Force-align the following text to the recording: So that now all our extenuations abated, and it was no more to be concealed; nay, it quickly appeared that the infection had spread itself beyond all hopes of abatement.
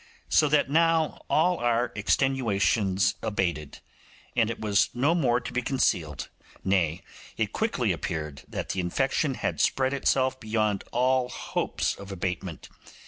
So 0.29 0.49
that 0.49 0.67
now 0.67 1.21
all 1.29 1.57
our 1.59 1.89
extenuations 1.89 3.13
abated, 3.21 3.81
and 4.35 4.49
it 4.49 4.59
was 4.59 4.89
no 4.95 5.13
more 5.13 5.39
to 5.39 5.53
be 5.53 5.61
concealed; 5.61 6.27
nay, 6.63 7.03
it 7.37 7.53
quickly 7.53 7.91
appeared 7.91 8.41
that 8.47 8.69
the 8.69 8.79
infection 8.79 9.35
had 9.35 9.61
spread 9.61 9.93
itself 9.93 10.39
beyond 10.39 10.85
all 10.91 11.29
hopes 11.29 11.93
of 11.93 12.11
abatement. 12.11 12.67